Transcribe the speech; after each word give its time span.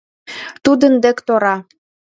Тудын 0.63 0.93
дек 1.03 1.17
тора. 1.27 1.55